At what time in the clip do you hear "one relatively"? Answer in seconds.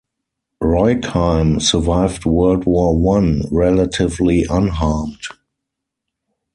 2.99-4.43